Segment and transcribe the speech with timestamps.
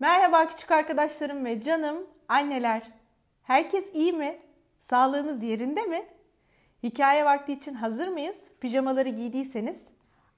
[0.00, 2.82] Merhaba küçük arkadaşlarım ve canım anneler.
[3.42, 4.38] Herkes iyi mi?
[4.80, 6.06] Sağlığınız yerinde mi?
[6.82, 8.36] Hikaye vakti için hazır mıyız?
[8.60, 9.82] Pijamaları giydiyseniz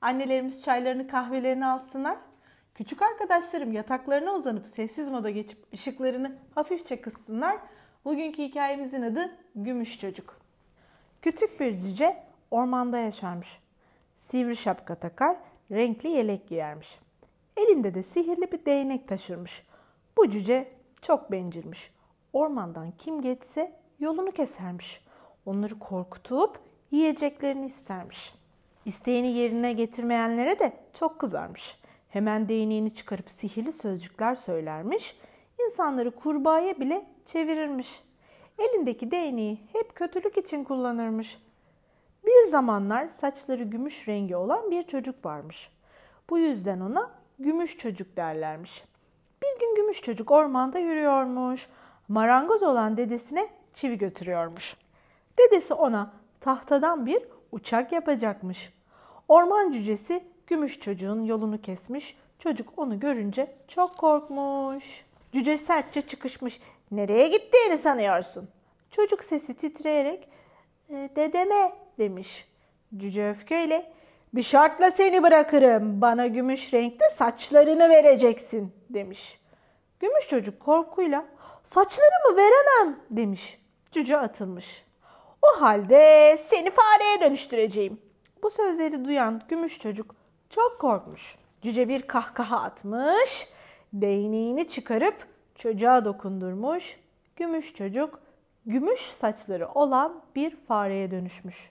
[0.00, 2.16] annelerimiz çaylarını kahvelerini alsınlar.
[2.74, 7.56] Küçük arkadaşlarım yataklarına uzanıp sessiz moda geçip ışıklarını hafifçe kıssınlar.
[8.04, 10.40] Bugünkü hikayemizin adı Gümüş Çocuk.
[11.22, 13.60] Küçük bir cüce ormanda yaşarmış.
[14.30, 15.36] Sivri şapka takar,
[15.70, 16.98] renkli yelek giyermiş.
[17.74, 19.66] Elinde de sihirli bir değnek taşırmış.
[20.16, 21.92] Bu cüce çok bencilmiş.
[22.32, 25.04] Ormandan kim geçse yolunu kesermiş.
[25.46, 26.60] Onları korkutup
[26.90, 28.34] yiyeceklerini istermiş.
[28.84, 31.78] İsteğini yerine getirmeyenlere de çok kızarmış.
[32.08, 35.16] Hemen değneğini çıkarıp sihirli sözcükler söylermiş.
[35.64, 38.02] İnsanları kurbağaya bile çevirirmiş.
[38.58, 41.38] Elindeki değneği hep kötülük için kullanırmış.
[42.26, 45.70] Bir zamanlar saçları gümüş rengi olan bir çocuk varmış.
[46.30, 48.84] Bu yüzden ona gümüş çocuk derlermiş.
[49.42, 51.68] Bir gün gümüş çocuk ormanda yürüyormuş.
[52.08, 54.76] Marangoz olan dedesine çivi götürüyormuş.
[55.38, 58.72] Dedesi ona tahtadan bir uçak yapacakmış.
[59.28, 62.16] Orman cücesi gümüş çocuğun yolunu kesmiş.
[62.38, 65.04] Çocuk onu görünce çok korkmuş.
[65.32, 66.60] Cüce sertçe çıkışmış.
[66.90, 68.48] Nereye gittiğini sanıyorsun?
[68.90, 70.28] Çocuk sesi titreyerek
[70.90, 72.48] "E, dedeme demiş.
[72.96, 73.92] Cüce öfkeyle
[74.34, 76.00] bir şartla seni bırakırım.
[76.00, 79.40] Bana gümüş renkte saçlarını vereceksin demiş.
[80.00, 81.24] Gümüş çocuk korkuyla
[81.64, 83.60] saçlarımı veremem demiş.
[83.92, 84.84] Cüce atılmış.
[85.42, 88.00] O halde seni fareye dönüştüreceğim.
[88.42, 90.14] Bu sözleri duyan gümüş çocuk
[90.50, 91.36] çok korkmuş.
[91.62, 93.48] Cüce bir kahkaha atmış,
[93.92, 96.96] değneğini çıkarıp çocuğa dokundurmuş.
[97.36, 98.20] Gümüş çocuk
[98.66, 101.70] gümüş saçları olan bir fareye dönüşmüş.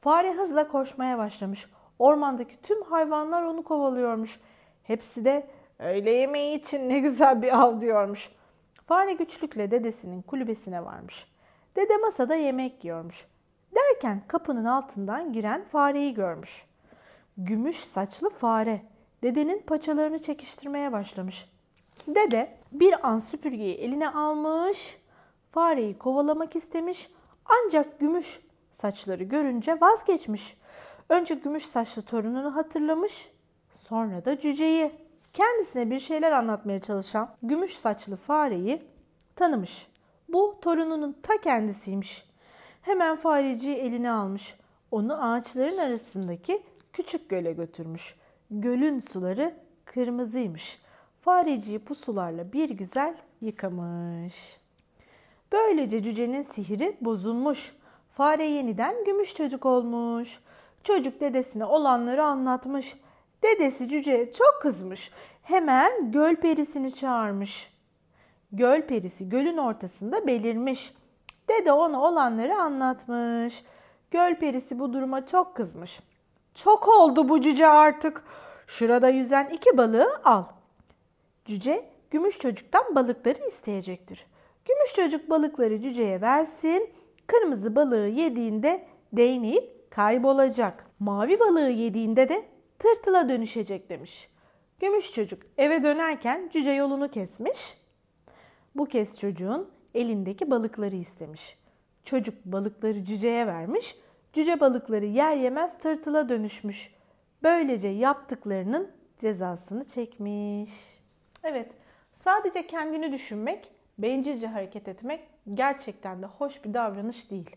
[0.00, 1.66] Fare hızla koşmaya başlamış.
[1.98, 4.40] Ormandaki tüm hayvanlar onu kovalıyormuş.
[4.82, 5.46] Hepsi de
[5.78, 8.30] öğle yemeği için ne güzel bir av diyormuş.
[8.86, 11.28] Fare güçlükle dedesinin kulübesine varmış.
[11.76, 13.26] Dede masada yemek yiyormuş.
[13.74, 16.66] Derken kapının altından giren fareyi görmüş.
[17.36, 18.82] Gümüş saçlı fare
[19.22, 21.50] dedenin paçalarını çekiştirmeye başlamış.
[22.06, 24.98] Dede bir an süpürgeyi eline almış,
[25.50, 27.10] fareyi kovalamak istemiş
[27.44, 28.40] ancak gümüş
[28.72, 30.56] saçları görünce vazgeçmiş.
[31.08, 33.30] Önce gümüş saçlı torununu hatırlamış,
[33.88, 34.92] sonra da cüceyi.
[35.32, 38.82] Kendisine bir şeyler anlatmaya çalışan gümüş saçlı fareyi
[39.36, 39.86] tanımış.
[40.28, 42.26] Bu torununun ta kendisiymiş.
[42.82, 44.56] Hemen fareciyi eline almış.
[44.90, 46.62] Onu ağaçların arasındaki
[46.92, 48.14] küçük göle götürmüş.
[48.50, 49.54] Gölün suları
[49.84, 50.80] kırmızıymış.
[51.20, 54.60] Fareciyi bu sularla bir güzel yıkamış.
[55.52, 57.76] Böylece cücenin sihiri bozulmuş.
[58.16, 60.40] Fare yeniden gümüş çocuk olmuş.
[60.84, 62.96] Çocuk dedesine olanları anlatmış.
[63.42, 65.10] Dedesi cüceye çok kızmış.
[65.42, 67.72] Hemen göl perisini çağırmış.
[68.52, 70.94] Göl perisi gölün ortasında belirmiş.
[71.48, 73.64] Dede ona olanları anlatmış.
[74.10, 76.00] Göl perisi bu duruma çok kızmış.
[76.54, 78.24] Çok oldu bu cüce artık.
[78.66, 80.44] Şurada yüzen iki balığı al.
[81.44, 84.26] Cüce gümüş çocuktan balıkları isteyecektir.
[84.64, 86.90] Gümüş çocuk balıkları cüceye versin.
[87.26, 90.90] Kırmızı balığı yediğinde değneği kaybolacak.
[90.98, 92.44] Mavi balığı yediğinde de
[92.78, 94.28] tırtıla dönüşecek demiş.
[94.80, 97.78] Gümüş çocuk eve dönerken cüce yolunu kesmiş.
[98.74, 101.58] Bu kez çocuğun elindeki balıkları istemiş.
[102.04, 103.96] Çocuk balıkları cüceye vermiş.
[104.32, 106.94] Cüce balıkları yer yemez tırtıla dönüşmüş.
[107.42, 110.70] Böylece yaptıklarının cezasını çekmiş.
[111.42, 111.72] Evet,
[112.24, 115.20] sadece kendini düşünmek, bencilce hareket etmek
[115.54, 117.56] gerçekten de hoş bir davranış değil.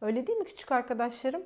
[0.00, 1.42] Öyle değil mi küçük arkadaşlarım?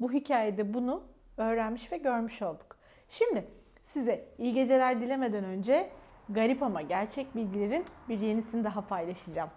[0.00, 1.02] Bu hikayede bunu
[1.36, 2.76] öğrenmiş ve görmüş olduk.
[3.08, 3.44] Şimdi
[3.86, 5.90] size iyi geceler dilemeden önce
[6.28, 9.50] garip ama gerçek bilgilerin bir yenisini daha paylaşacağım.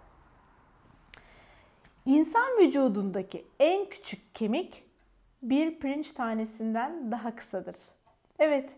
[2.06, 4.84] İnsan vücudundaki en küçük kemik
[5.42, 7.76] bir pirinç tanesinden daha kısadır.
[8.38, 8.70] Evet,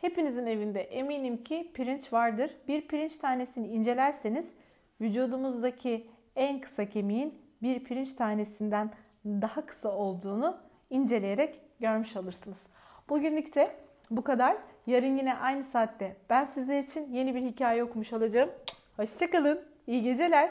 [0.00, 2.50] hepinizin evinde eminim ki pirinç vardır.
[2.68, 4.46] Bir pirinç tanesini incelerseniz
[5.00, 6.06] vücudumuzdaki
[6.36, 8.90] en kısa kemiğin bir pirinç tanesinden
[9.24, 10.56] daha kısa olduğunu
[10.90, 12.58] inceleyerek görmüş olursunuz.
[13.08, 13.76] Bugünlük de
[14.10, 14.56] bu kadar.
[14.86, 18.50] Yarın yine aynı saatte ben sizler için yeni bir hikaye okumuş olacağım.
[18.96, 19.60] Hoşçakalın.
[19.86, 20.50] İyi geceler.